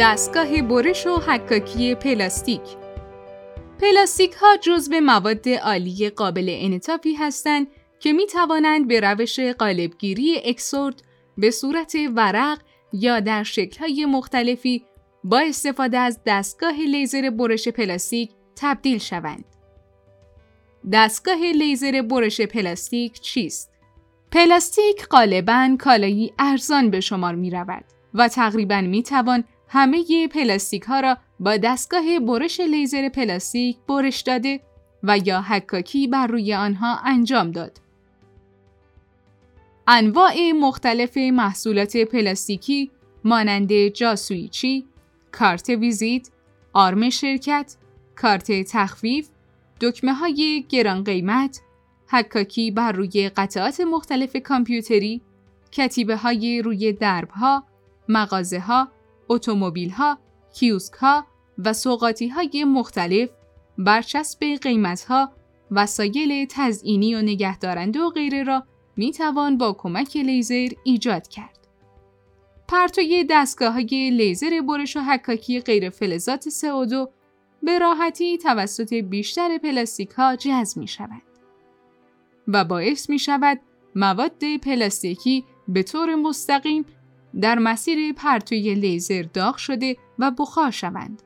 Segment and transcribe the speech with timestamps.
[0.00, 2.60] دستگاه برش و حکاکی پلاستیک
[3.80, 7.66] پلاستیک ها جزو مواد عالی قابل انعطافی هستند
[7.98, 11.02] که می توانند به روش قالبگیری اکسترود
[11.38, 12.58] به صورت ورق
[12.92, 14.84] یا در شکل‌های مختلفی
[15.24, 19.44] با استفاده از دستگاه لیزر برش پلاستیک تبدیل شوند.
[20.92, 23.70] دستگاه لیزر برش پلاستیک چیست؟
[24.30, 31.00] پلاستیک غالباً کالایی ارزان به شمار می رود و تقریباً می توان همه پلاستیک ها
[31.00, 34.60] را با دستگاه برش لیزر پلاستیک برش داده
[35.02, 37.80] و یا حکاکی بر روی آنها انجام داد.
[39.86, 42.90] انواع مختلف محصولات پلاستیکی
[43.24, 44.86] مانند جاسوئیچی،
[45.32, 46.28] کارت ویزیت،
[46.72, 47.76] آرم شرکت،
[48.16, 49.28] کارت تخفیف،
[49.80, 51.60] دکمه های گران قیمت،
[52.08, 55.20] حکاکی بر روی قطعات مختلف کامپیوتری،
[55.72, 57.64] کتیبه های روی درب ها،
[58.08, 58.88] مغازه ها،
[59.30, 60.18] اتومبیل ها،
[60.54, 61.26] کیوسک ها
[61.58, 63.30] و سوقاتی های مختلف،
[63.78, 65.32] برچسب قیمت ها،
[65.70, 68.64] وسایل تزئینی و نگهدارنده و غیره را
[68.96, 71.60] می توان با کمک لیزر ایجاد کرد.
[72.68, 77.08] پرتوی دستگاه های لیزر برش و حکاکی غیر فلزات CO2
[77.62, 81.22] به راحتی توسط بیشتر پلاستیک ها جذب می شود
[82.48, 83.60] و باعث می شود
[83.94, 86.86] مواد پلاستیکی به طور مستقیم
[87.40, 91.22] در مسیر پرتوی لیزر داغ شده و بخار شوند.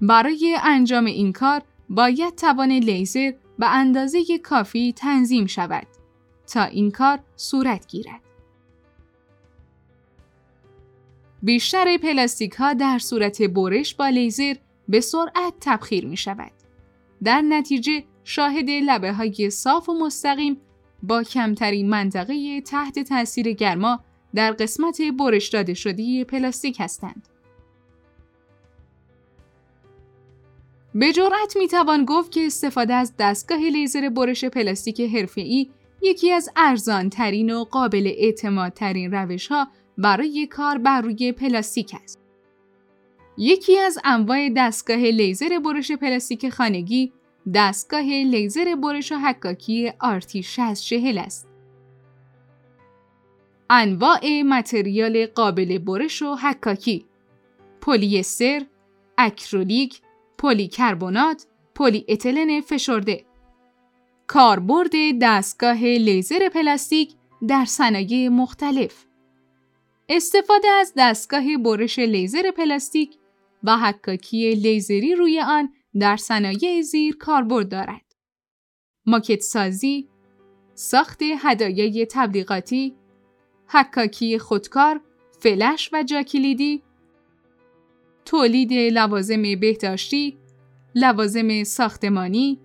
[0.00, 5.86] برای انجام این کار باید توان لیزر به اندازه کافی تنظیم شود
[6.46, 8.20] تا این کار صورت گیرد.
[11.42, 14.54] بیشتر پلاستیک ها در صورت برش با لیزر
[14.88, 16.52] به سرعت تبخیر می شود.
[17.24, 20.60] در نتیجه شاهد لبه های صاف و مستقیم
[21.02, 24.00] با کمترین منطقه تحت تاثیر گرما
[24.34, 27.28] در قسمت برش داده شده پلاستیک هستند.
[30.94, 35.70] به جرأت می توان گفت که استفاده از دستگاه لیزر برش پلاستیک حرفه‌ای
[36.02, 39.68] یکی از ارزان ترین و قابل اعتماد ترین روش ها
[39.98, 42.18] برای کار بر روی پلاستیک است.
[43.38, 47.12] یکی از انواع دستگاه لیزر برش پلاستیک خانگی
[47.54, 51.48] دستگاه لیزر برش و حکاکی RT 6040 است.
[53.70, 57.04] انواع material قابل برش و حکاکی
[57.80, 58.62] پلی استر،
[59.18, 60.00] اکریلیک،
[60.38, 63.24] پلیکربنات، پلی اتیلن فشرده
[64.26, 64.92] کاربرد
[65.22, 67.12] دستگاه لیزر پلاستیک
[67.48, 69.04] در صنایع مختلف
[70.08, 73.16] استفاده از دستگاه برش لیزر پلاستیک
[73.64, 78.14] و حکاکی لیزری روی آن در صنایع زیر کاربرد دارد.
[79.06, 80.08] ماکت سازی،
[80.74, 82.96] ساخت هدایای تبلیغاتی،
[83.66, 85.00] حکاکی خودکار،
[85.40, 86.82] فلش و جاکلیدی،
[88.24, 90.38] تولید لوازم بهداشتی،
[90.94, 92.60] لوازم ساختمانی،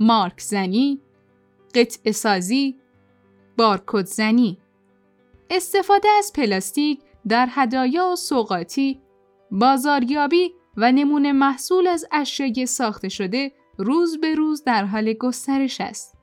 [0.00, 1.00] مارک زنی،
[1.74, 2.76] قطع سازی،
[3.56, 4.58] بارکد زنی.
[5.50, 9.00] استفاده از پلاستیک در هدایا و سوقاتی،
[9.50, 16.18] بازاریابی و نمونه محصول از اشیای ساخته شده روز به روز در حال گسترش است.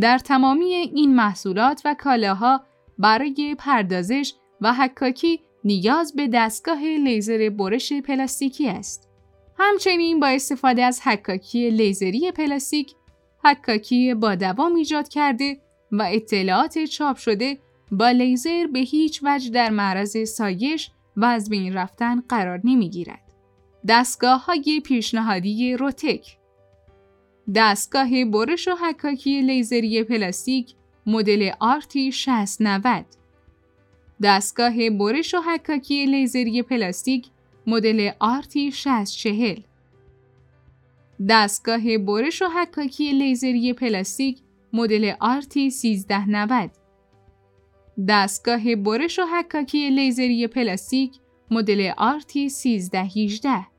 [0.00, 2.64] در تمامی این محصولات و کالاها
[2.98, 9.08] برای پردازش و حکاکی نیاز به دستگاه لیزر برش پلاستیکی است.
[9.58, 12.94] همچنین با استفاده از حکاکی لیزری پلاستیک،
[13.44, 15.60] حکاکی با دوام ایجاد کرده
[15.92, 17.58] و اطلاعات چاپ شده
[17.92, 23.25] با لیزر به هیچ وجه در معرض سایش و از بین رفتن قرار نمی گیرد.
[23.88, 26.36] دستگاه های پیشنهادی روتک.
[27.54, 30.74] دستگاه برش و حکاکی لیزری پلاستیک
[31.06, 33.04] مدل RT 6090
[34.22, 37.26] دستگاه برش و حکاکی لیزری پلاستیک
[37.66, 39.62] مدل RT 6040
[41.28, 44.38] دستگاه برش و حکاکی لیزری پلاستیک
[44.72, 46.70] مدل RT 1390
[48.08, 51.10] دستگاه برش و حکاکی لیزری پلاستیک
[51.50, 53.75] مدل RT 1318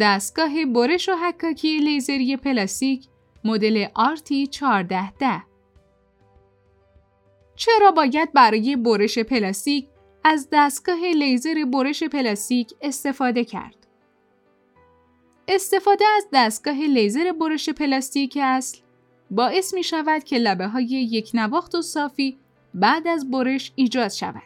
[0.00, 3.06] دستگاه برش و حکاکی لیزری پلاستیک
[3.44, 5.42] مدل RT 1410
[7.56, 9.86] چرا باید برای برش پلاستیک
[10.24, 13.86] از دستگاه لیزر برش پلاستیک استفاده کرد؟
[15.48, 18.78] استفاده از دستگاه لیزر برش پلاستیک اصل
[19.30, 22.38] باعث می شود که لبه های یک نواخت و صافی
[22.74, 24.42] بعد از برش ایجاد شود.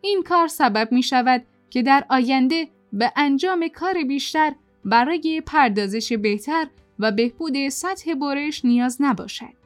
[0.00, 4.52] این کار سبب می شود که در آینده به انجام کار بیشتر
[4.84, 6.66] برای پردازش بهتر
[6.98, 9.56] و بهبود سطح برش نیاز نباشد.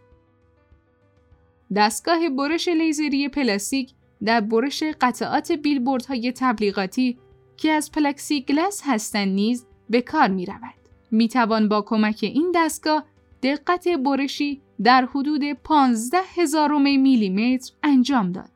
[1.77, 3.91] دستگاه برش لیزری پلاستیک
[4.25, 7.19] در برش قطعات بیلبوردهای تبلیغاتی
[7.57, 10.75] که از پلاکسی گلاس هستند نیز به کار می رود.
[11.11, 13.05] می توان با کمک این دستگاه
[13.43, 18.50] دقت برشی در حدود 15 هزارم میلیمتر انجام داد.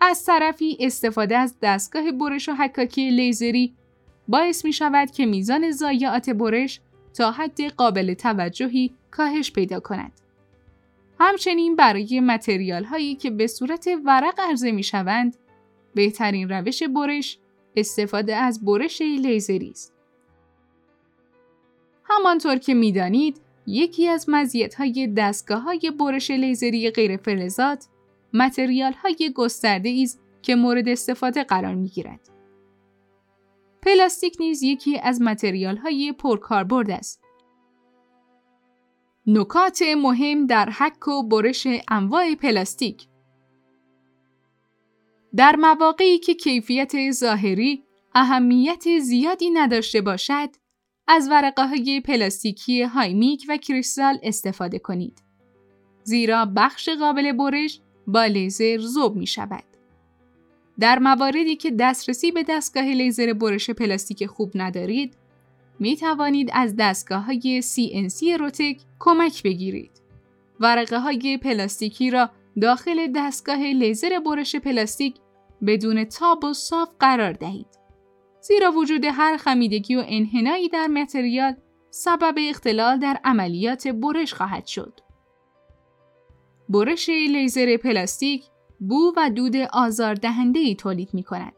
[0.00, 3.74] از طرفی استفاده از دستگاه برش و حکاکی لیزری
[4.28, 6.80] باعث می شود که میزان ضایعات برش
[7.14, 10.12] تا حد قابل توجهی کاهش پیدا کند.
[11.20, 15.36] همچنین برای متریال هایی که به صورت ورق عرضه می شوند،
[15.94, 17.38] بهترین روش برش
[17.76, 19.92] استفاده از برش لیزری است.
[22.04, 24.26] همانطور که می‌دانید، یکی از
[24.78, 27.86] های دستگاه های برش لیزری غیر فلزات
[28.36, 32.20] متریال های گسترده است که مورد استفاده قرار می گیرد.
[33.82, 37.22] پلاستیک نیز یکی از متریال های پرکاربرد است.
[39.26, 43.06] نکات مهم در حک و برش انواع پلاستیک
[45.36, 47.84] در مواقعی که کیفیت ظاهری
[48.14, 50.48] اهمیت زیادی نداشته باشد،
[51.08, 55.22] از ورقه های پلاستیکی high impact و کریستال استفاده کنید.
[56.02, 59.64] زیرا بخش قابل برش با لیزر ذوب می شود.
[60.78, 65.16] در مواردی که دسترسی به دستگاه لیزر برش پلاستیک خوب ندارید،
[65.78, 69.90] می توانید از دستگاه های CNC روتک کمک بگیرید.
[70.60, 72.30] ورقه های پلاستیکی را
[72.60, 75.16] داخل دستگاه لیزر برش پلاستیک
[75.66, 77.66] بدون تاب و صاف قرار دهید.
[78.40, 81.56] زیرا وجود هر خمیدگی و انحنایی در متریال
[81.90, 85.00] سبب اختلال در عملیات برش خواهد شد.
[86.68, 88.44] برش لیزر پلاستیک
[88.80, 91.52] بو و دود آزاردهنده ای تولید می کند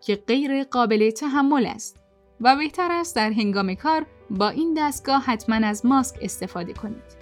[0.00, 1.96] که غیر قابل تحمل است
[2.40, 7.21] و بهتر است در هنگام کار با این دستگاه حتما از ماسک استفاده کنید.